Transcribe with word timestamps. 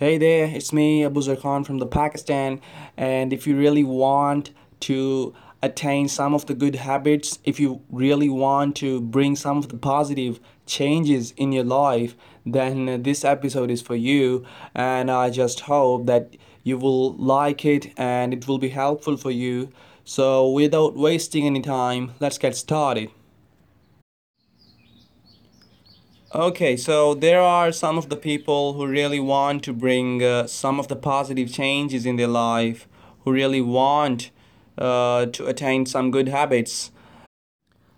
Hey 0.00 0.16
there, 0.16 0.46
it's 0.46 0.72
me, 0.72 1.02
Abuzar 1.02 1.38
Khan 1.38 1.62
from 1.62 1.76
the 1.76 1.84
Pakistan. 1.84 2.62
And 2.96 3.34
if 3.34 3.46
you 3.46 3.54
really 3.54 3.84
want 3.84 4.48
to 4.88 5.34
attain 5.60 6.08
some 6.08 6.32
of 6.32 6.46
the 6.46 6.54
good 6.54 6.76
habits, 6.76 7.38
if 7.44 7.60
you 7.60 7.82
really 7.90 8.30
want 8.30 8.76
to 8.76 9.02
bring 9.02 9.36
some 9.36 9.58
of 9.58 9.68
the 9.68 9.76
positive 9.76 10.40
changes 10.64 11.32
in 11.32 11.52
your 11.52 11.64
life, 11.64 12.16
then 12.46 13.02
this 13.02 13.26
episode 13.26 13.70
is 13.70 13.82
for 13.82 13.94
you. 13.94 14.42
And 14.74 15.10
I 15.10 15.28
just 15.28 15.60
hope 15.60 16.06
that 16.06 16.34
you 16.62 16.78
will 16.78 17.12
like 17.16 17.66
it 17.66 17.92
and 17.98 18.32
it 18.32 18.48
will 18.48 18.56
be 18.56 18.70
helpful 18.70 19.18
for 19.18 19.30
you. 19.30 19.70
So, 20.06 20.48
without 20.50 20.96
wasting 20.96 21.44
any 21.44 21.60
time, 21.60 22.14
let's 22.20 22.38
get 22.38 22.56
started. 22.56 23.10
Okay, 26.32 26.76
so 26.76 27.14
there 27.14 27.40
are 27.40 27.72
some 27.72 27.98
of 27.98 28.08
the 28.08 28.14
people 28.14 28.74
who 28.74 28.86
really 28.86 29.18
want 29.18 29.64
to 29.64 29.72
bring 29.72 30.22
uh, 30.22 30.46
some 30.46 30.78
of 30.78 30.86
the 30.86 30.94
positive 30.94 31.52
changes 31.52 32.06
in 32.06 32.14
their 32.14 32.28
life, 32.28 32.86
who 33.24 33.32
really 33.32 33.60
want 33.60 34.30
uh, 34.78 35.26
to 35.26 35.46
attain 35.46 35.86
some 35.86 36.12
good 36.12 36.28
habits. 36.28 36.92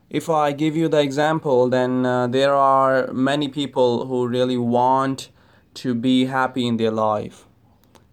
If 0.09 0.31
I 0.31 0.53
give 0.53 0.75
you 0.75 0.89
the 0.89 1.03
example, 1.03 1.69
then 1.69 2.07
uh, 2.07 2.27
there 2.27 2.55
are 2.55 3.13
many 3.13 3.49
people 3.49 4.07
who 4.07 4.27
really 4.27 4.57
want 4.57 5.29
to 5.75 5.95
be 5.95 6.25
happy 6.25 6.67
in 6.67 6.79
their 6.79 6.91
life. 6.91 7.45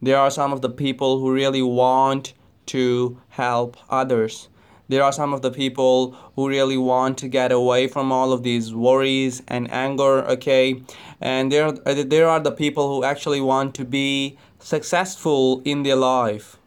There 0.02 0.18
are 0.18 0.30
some 0.30 0.52
of 0.52 0.62
the 0.62 0.70
people 0.70 1.22
who 1.22 1.32
really 1.32 1.62
want 1.62 2.34
to 2.66 3.22
help 3.30 3.78
others 3.90 4.50
there 4.90 5.04
are 5.04 5.14
some 5.14 5.34
of 5.34 5.42
the 5.42 5.52
people 5.52 6.12
who 6.36 6.50
really 6.50 6.78
want 6.78 7.18
to 7.20 7.28
get 7.30 7.52
away 7.52 7.88
from 7.88 8.12
all 8.12 8.34
of 8.34 8.44
these 8.44 8.74
worries 8.74 9.42
and 9.48 9.72
anger 9.72 10.26
okay? 10.26 10.82
And 11.22 11.52
there 11.52 11.72
there 11.72 12.28
are 12.28 12.40
the 12.40 12.52
people 12.52 12.94
who 12.94 13.04
actually 13.04 13.40
want 13.40 13.76
to 13.76 13.86
be 13.86 14.38
successful 14.60 15.62
in 15.64 15.84
their 15.84 15.96
life. 15.96 16.58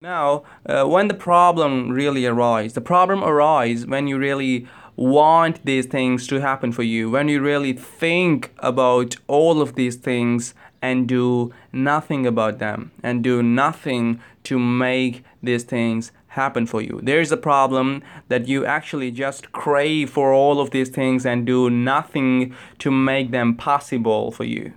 Now 0.00 0.42
uh, 0.66 0.84
when 0.84 1.08
the 1.08 1.14
problem 1.14 1.90
really 1.90 2.26
arises 2.26 2.74
the 2.74 2.80
problem 2.80 3.22
arises 3.22 3.86
when 3.86 4.06
you 4.08 4.18
really 4.18 4.66
want 4.96 5.64
these 5.64 5.86
things 5.86 6.26
to 6.28 6.40
happen 6.40 6.72
for 6.72 6.82
you 6.82 7.10
when 7.10 7.28
you 7.28 7.40
really 7.40 7.72
think 7.72 8.52
about 8.58 9.16
all 9.26 9.60
of 9.60 9.74
these 9.74 9.96
things 9.96 10.54
and 10.80 11.08
do 11.08 11.52
nothing 11.72 12.26
about 12.26 12.58
them 12.58 12.90
and 13.02 13.22
do 13.22 13.42
nothing 13.42 14.20
to 14.44 14.58
make 14.58 15.24
these 15.42 15.64
things 15.64 16.12
happen 16.28 16.66
for 16.66 16.80
you. 16.80 17.00
There 17.02 17.20
is 17.20 17.30
a 17.30 17.36
problem 17.36 18.02
that 18.28 18.48
you 18.48 18.64
actually 18.64 19.10
just 19.10 19.52
crave 19.52 20.10
for 20.10 20.32
all 20.32 20.60
of 20.60 20.70
these 20.70 20.88
things 20.88 21.24
and 21.26 21.46
do 21.46 21.70
nothing 21.70 22.54
to 22.78 22.90
make 22.90 23.30
them 23.30 23.54
possible 23.54 24.32
for 24.32 24.44
you. 24.44 24.72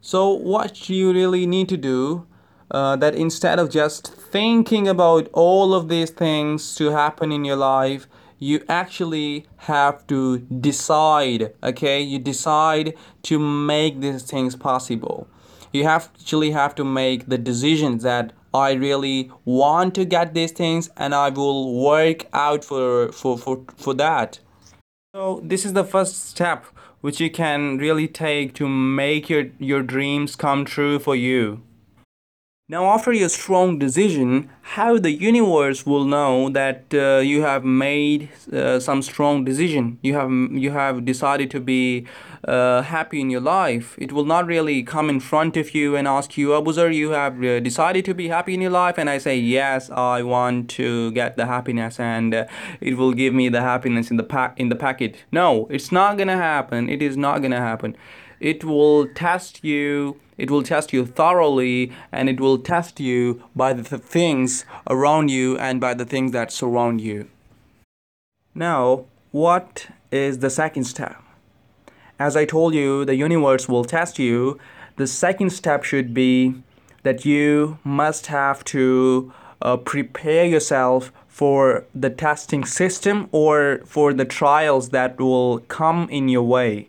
So, 0.00 0.30
what 0.30 0.88
you 0.90 1.12
really 1.12 1.46
need 1.46 1.68
to 1.70 1.76
do 1.76 2.26
uh, 2.70 2.96
that 2.96 3.14
instead 3.14 3.58
of 3.58 3.70
just 3.70 4.12
thinking 4.14 4.88
about 4.88 5.28
all 5.32 5.74
of 5.74 5.88
these 5.88 6.10
things 6.10 6.74
to 6.74 6.90
happen 6.90 7.30
in 7.30 7.44
your 7.44 7.56
life, 7.56 8.06
you 8.38 8.64
actually 8.68 9.46
have 9.56 10.06
to 10.08 10.38
decide, 10.38 11.54
okay? 11.62 12.00
You 12.00 12.18
decide 12.18 12.94
to 13.24 13.38
make 13.38 14.00
these 14.00 14.22
things 14.22 14.56
possible. 14.56 15.28
You 15.72 15.84
have 15.84 16.10
actually 16.14 16.52
have 16.52 16.74
to 16.76 16.84
make 16.84 17.28
the 17.28 17.38
decision 17.38 17.98
that 17.98 18.32
I 18.52 18.72
really 18.72 19.32
want 19.44 19.94
to 19.96 20.04
get 20.04 20.32
these 20.32 20.52
things 20.52 20.88
and 20.96 21.14
I 21.14 21.30
will 21.30 21.82
work 21.82 22.26
out 22.32 22.64
for, 22.64 23.10
for, 23.10 23.36
for, 23.36 23.64
for 23.76 23.94
that. 23.94 24.38
So 25.14 25.40
this 25.42 25.64
is 25.64 25.72
the 25.72 25.84
first 25.84 26.28
step 26.28 26.66
which 27.00 27.20
you 27.20 27.30
can 27.30 27.76
really 27.78 28.08
take 28.08 28.54
to 28.54 28.68
make 28.68 29.28
your, 29.28 29.46
your 29.58 29.82
dreams 29.82 30.36
come 30.36 30.64
true 30.64 30.98
for 30.98 31.14
you. 31.14 31.62
Now, 32.66 32.86
after 32.86 33.12
your 33.12 33.28
strong 33.28 33.78
decision, 33.78 34.48
how 34.68 34.98
the 34.98 35.10
universe 35.12 35.84
will 35.84 36.06
know 36.06 36.48
that 36.48 36.86
uh, 36.94 37.18
you 37.18 37.42
have 37.42 37.64
made 37.64 38.30
uh, 38.50 38.80
some 38.80 39.02
strong 39.02 39.44
decision? 39.44 39.98
You 40.02 40.14
have 40.14 40.30
you 40.52 40.70
have 40.70 41.04
decided 41.04 41.50
to 41.50 41.60
be 41.60 42.06
uh, 42.48 42.80
happy 42.80 43.20
in 43.20 43.28
your 43.28 43.42
life. 43.42 43.94
It 43.98 44.10
will 44.10 44.24
not 44.24 44.46
really 44.46 44.82
come 44.82 45.10
in 45.10 45.20
front 45.20 45.58
of 45.58 45.74
you 45.74 45.96
and 45.96 46.08
ask 46.08 46.38
you, 46.38 46.48
Abuzar, 46.48 46.94
you 46.94 47.10
have 47.10 47.44
uh, 47.44 47.60
decided 47.60 48.06
to 48.06 48.14
be 48.14 48.28
happy 48.28 48.54
in 48.54 48.62
your 48.62 48.70
life, 48.70 48.96
and 48.96 49.10
I 49.10 49.18
say 49.18 49.36
yes, 49.36 49.90
I 49.90 50.22
want 50.22 50.70
to 50.70 51.12
get 51.12 51.36
the 51.36 51.44
happiness, 51.44 52.00
and 52.00 52.34
uh, 52.34 52.46
it 52.80 52.96
will 52.96 53.12
give 53.12 53.34
me 53.34 53.50
the 53.50 53.60
happiness 53.60 54.10
in 54.10 54.16
the 54.16 54.24
pack 54.24 54.58
in 54.58 54.70
the 54.70 54.76
packet. 54.76 55.16
No, 55.30 55.66
it's 55.70 55.92
not 55.92 56.16
gonna 56.16 56.38
happen. 56.38 56.88
It 56.88 57.02
is 57.02 57.18
not 57.18 57.42
gonna 57.42 57.60
happen. 57.60 57.96
It 58.40 58.64
will 58.64 59.06
test 59.08 59.62
you 59.62 60.16
it 60.36 60.50
will 60.50 60.62
test 60.62 60.92
you 60.92 61.06
thoroughly 61.06 61.92
and 62.10 62.28
it 62.28 62.40
will 62.40 62.58
test 62.58 63.00
you 63.00 63.42
by 63.54 63.72
the 63.72 63.82
th- 63.82 64.02
things 64.54 64.64
around 64.88 65.30
you 65.30 65.58
and 65.58 65.80
by 65.80 65.94
the 65.94 66.04
things 66.04 66.32
that 66.32 66.52
surround 66.52 67.00
you. 67.00 67.26
Now, 68.54 69.06
what 69.32 69.88
is 70.10 70.38
the 70.38 70.50
second 70.50 70.84
step? 70.84 71.16
As 72.18 72.36
I 72.36 72.44
told 72.44 72.74
you, 72.74 73.04
the 73.04 73.16
universe 73.16 73.68
will 73.68 73.84
test 73.84 74.18
you. 74.18 74.58
The 74.96 75.06
second 75.06 75.50
step 75.50 75.84
should 75.84 76.14
be 76.14 76.54
that 77.02 77.24
you 77.24 77.78
must 77.82 78.26
have 78.28 78.64
to 78.64 79.32
uh, 79.60 79.76
prepare 79.76 80.46
yourself 80.46 81.10
for 81.28 81.84
the 81.94 82.10
testing 82.10 82.64
system 82.64 83.28
or 83.32 83.80
for 83.84 84.14
the 84.14 84.24
trials 84.24 84.90
that 84.90 85.18
will 85.18 85.58
come 85.68 86.08
in 86.10 86.28
your 86.28 86.46
way. 86.46 86.88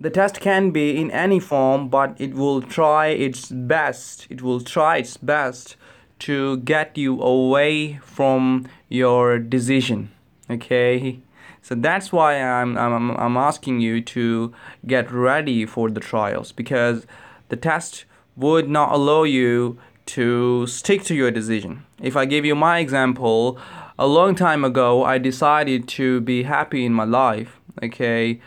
The 0.00 0.10
test 0.10 0.40
can 0.40 0.70
be 0.70 0.96
in 0.96 1.10
any 1.10 1.40
form, 1.40 1.88
but 1.90 2.16
it 2.18 2.34
will 2.34 2.62
try 2.62 3.08
its 3.08 3.50
best. 3.50 4.26
It 4.30 4.40
will 4.40 4.60
try 4.60 4.98
its 4.98 5.18
best 5.18 5.76
to 6.20 6.58
get 6.58 6.96
you 6.96 7.20
away 7.22 7.98
from 8.02 8.66
your 8.88 9.38
decision. 9.38 10.10
Okay? 10.50 11.20
So 11.62 11.74
that's 11.74 12.12
why 12.12 12.40
I'm, 12.40 12.78
I'm, 12.78 13.10
I'm 13.12 13.36
asking 13.36 13.80
you 13.80 14.00
to 14.02 14.52
get 14.86 15.10
ready 15.12 15.66
for 15.66 15.90
the 15.90 16.00
trials 16.00 16.52
because 16.52 17.06
the 17.48 17.56
test 17.56 18.04
would 18.36 18.68
not 18.68 18.92
allow 18.92 19.24
you 19.24 19.78
to 20.06 20.66
stick 20.66 21.02
to 21.04 21.14
your 21.14 21.30
decision. 21.30 21.84
If 22.00 22.16
I 22.16 22.24
give 22.24 22.44
you 22.44 22.54
my 22.54 22.78
example, 22.78 23.58
a 23.98 24.06
long 24.06 24.34
time 24.34 24.64
ago 24.64 25.04
I 25.04 25.18
decided 25.18 25.88
to 25.88 26.20
be 26.20 26.44
happy 26.44 26.84
in 26.86 26.94
my 26.94 27.04
life. 27.04 27.60
Okay? 27.82 28.40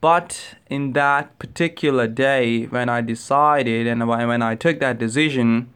But 0.00 0.54
in 0.68 0.92
that 0.92 1.38
particular 1.38 2.06
day, 2.06 2.66
when 2.66 2.88
I 2.88 3.00
decided 3.00 3.86
and 3.86 4.06
when 4.06 4.42
I 4.42 4.54
took 4.54 4.78
that 4.80 4.98
decision, 4.98 5.72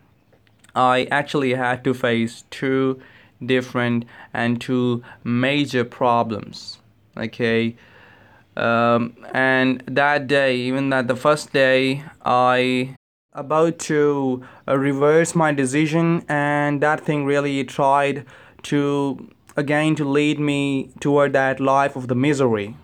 I 0.75 1.06
actually 1.10 1.55
had 1.55 1.84
to 1.84 1.94
face 1.94 2.44
two 2.50 3.00
different 3.44 4.05
and 4.33 4.60
two 4.60 5.03
major 5.25 5.84
problems. 5.84 6.78
Okay. 7.16 7.77
Um, 8.56 9.16
and 9.32 9.82
that 9.87 10.27
day, 10.27 10.56
even 10.56 10.91
that 10.91 11.09
the 11.09 11.16
first 11.16 11.53
day, 11.53 12.05
I 12.25 12.97
about 13.32 13.78
to 13.78 14.44
uh, 14.69 14.77
reverse 14.77 15.34
my 15.34 15.53
decision, 15.53 16.22
and 16.28 16.82
that 16.82 17.00
thing 17.00 17.25
really 17.25 17.65
tried 17.65 18.27
to 18.65 19.31
again 19.56 19.94
to 19.97 20.05
lead 20.05 20.38
me 20.38 20.91
toward 21.00 21.32
that 21.32 21.61
life 21.61 21.97
of 21.97 22.09
the 22.09 22.15
misery. 22.15 22.77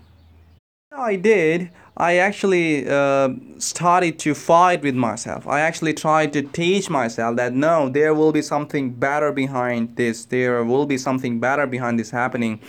I 0.91 1.15
did, 1.15 1.69
I 1.99 2.15
actually 2.15 2.89
uh, 2.89 3.29
started 3.57 4.19
to 4.19 4.33
fight 4.33 4.81
with 4.81 4.95
myself. 4.95 5.45
I 5.45 5.59
actually 5.59 5.93
tried 5.93 6.31
to 6.31 6.41
teach 6.41 6.89
myself 6.89 7.35
that 7.35 7.53
no, 7.53 7.89
there 7.89 8.13
will 8.13 8.31
be 8.31 8.41
something 8.41 8.91
better 8.91 9.33
behind 9.33 9.97
this. 9.97 10.23
There 10.23 10.63
will 10.63 10.85
be 10.85 10.97
something 10.97 11.41
better 11.41 11.67
behind 11.67 11.99
this 11.99 12.11
happening. 12.11 12.61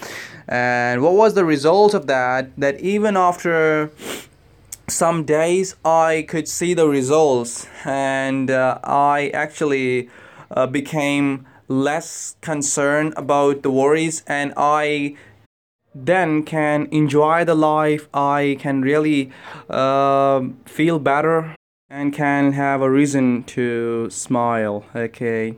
And 0.48 1.00
what 1.00 1.14
was 1.14 1.34
the 1.34 1.44
result 1.44 1.94
of 1.94 2.08
that? 2.08 2.50
That 2.58 2.80
even 2.80 3.16
after 3.16 3.92
some 4.88 5.24
days, 5.24 5.76
I 5.84 6.26
could 6.28 6.48
see 6.48 6.74
the 6.74 6.88
results, 6.88 7.68
and 7.84 8.50
uh, 8.50 8.80
I 8.82 9.30
actually 9.32 10.10
uh, 10.50 10.66
became 10.66 11.46
less 11.68 12.34
concerned 12.40 13.14
about 13.16 13.62
the 13.62 13.70
worries, 13.70 14.24
and 14.26 14.52
I 14.56 15.14
then 15.94 16.42
can 16.42 16.88
enjoy 16.90 17.44
the 17.44 17.54
life. 17.54 18.08
I 18.14 18.56
can 18.60 18.82
really 18.82 19.30
uh, 19.68 20.42
feel 20.66 20.98
better 20.98 21.54
and 21.88 22.12
can 22.12 22.52
have 22.52 22.82
a 22.82 22.90
reason 22.90 23.42
to 23.44 24.08
smile. 24.10 24.84
Okay 24.94 25.56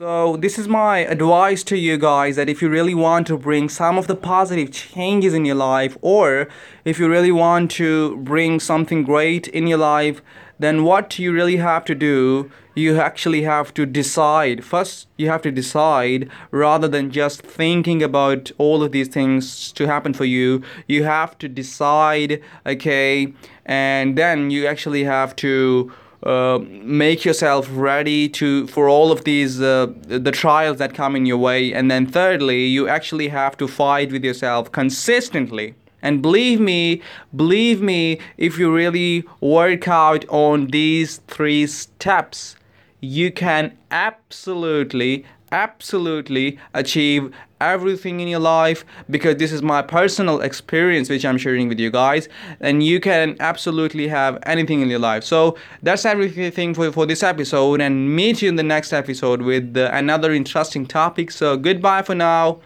So, 0.00 0.36
this 0.36 0.60
is 0.60 0.68
my 0.68 0.98
advice 0.98 1.64
to 1.64 1.76
you 1.76 1.98
guys 1.98 2.36
that 2.36 2.48
if 2.48 2.62
you 2.62 2.68
really 2.68 2.94
want 2.94 3.26
to 3.26 3.36
bring 3.36 3.68
some 3.68 3.98
of 3.98 4.06
the 4.06 4.14
positive 4.14 4.70
changes 4.70 5.34
in 5.34 5.44
your 5.44 5.56
life, 5.56 5.98
or 6.02 6.46
if 6.84 7.00
you 7.00 7.08
really 7.08 7.32
want 7.32 7.72
to 7.72 8.16
bring 8.18 8.60
something 8.60 9.02
great 9.02 9.48
in 9.48 9.66
your 9.66 9.78
life, 9.78 10.22
then 10.56 10.84
what 10.84 11.18
you 11.18 11.32
really 11.32 11.56
have 11.56 11.84
to 11.86 11.96
do, 11.96 12.48
you 12.76 13.00
actually 13.00 13.42
have 13.42 13.74
to 13.74 13.84
decide. 13.84 14.64
First, 14.64 15.08
you 15.16 15.30
have 15.30 15.42
to 15.42 15.50
decide 15.50 16.30
rather 16.52 16.86
than 16.86 17.10
just 17.10 17.42
thinking 17.42 18.00
about 18.00 18.52
all 18.56 18.84
of 18.84 18.92
these 18.92 19.08
things 19.08 19.72
to 19.72 19.88
happen 19.88 20.14
for 20.14 20.26
you. 20.26 20.62
You 20.86 21.02
have 21.02 21.36
to 21.38 21.48
decide, 21.48 22.40
okay, 22.64 23.34
and 23.66 24.16
then 24.16 24.52
you 24.52 24.64
actually 24.64 25.02
have 25.02 25.34
to 25.36 25.92
uh, 26.22 26.58
make 26.68 27.24
yourself 27.24 27.68
ready 27.70 28.28
to 28.28 28.66
for 28.66 28.88
all 28.88 29.12
of 29.12 29.24
these 29.24 29.60
uh, 29.60 29.86
the 30.02 30.32
trials 30.32 30.78
that 30.78 30.94
come 30.94 31.14
in 31.14 31.26
your 31.26 31.38
way. 31.38 31.72
And 31.72 31.90
then 31.90 32.06
thirdly 32.06 32.66
you 32.66 32.88
actually 32.88 33.28
have 33.28 33.56
to 33.58 33.68
fight 33.68 34.12
with 34.12 34.24
yourself 34.24 34.72
consistently. 34.72 35.74
And 36.02 36.22
believe 36.22 36.60
me 36.60 37.02
believe 37.34 37.80
me 37.82 38.20
if 38.36 38.58
you 38.58 38.72
really 38.74 39.24
work 39.40 39.88
out 39.88 40.24
on 40.28 40.66
these 40.66 41.18
three 41.28 41.66
steps 41.66 42.56
you 43.00 43.30
can 43.30 43.76
absolutely 43.90 45.24
absolutely 45.52 46.58
achieve 46.74 47.32
everything 47.60 48.20
in 48.20 48.28
your 48.28 48.38
life 48.40 48.84
because 49.10 49.36
this 49.36 49.50
is 49.50 49.62
my 49.62 49.82
personal 49.82 50.40
experience 50.40 51.08
which 51.10 51.24
i'm 51.24 51.36
sharing 51.36 51.68
with 51.68 51.80
you 51.80 51.90
guys. 51.90 52.28
And 52.60 52.82
you 52.82 53.00
can 53.00 53.36
absolutely 53.40 54.08
have 54.08 54.38
anything 54.44 54.80
in 54.80 54.88
your 54.88 55.00
life. 55.00 55.24
So 55.24 55.56
that's 55.82 56.04
everything 56.04 56.74
for, 56.74 56.92
for 56.92 57.06
this 57.06 57.22
episode. 57.22 57.80
And 57.80 58.14
meet 58.14 58.42
you 58.42 58.48
in 58.48 58.56
the 58.56 58.62
next 58.62 58.92
episode 58.92 59.42
with 59.42 59.76
another 59.76 60.32
interesting 60.32 60.86
topic. 60.86 61.30
So 61.30 61.56
goodbye 61.56 62.02
for 62.02 62.14
now 62.14 62.60